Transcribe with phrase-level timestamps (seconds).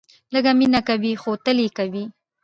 [0.33, 2.03] لږ مینه کوئ، خو تل یې کوئ